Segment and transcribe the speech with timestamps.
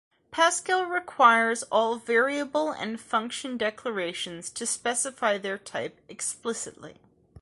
[0.31, 6.95] Pascal requires all variable and function declarations to specify their type explicitly.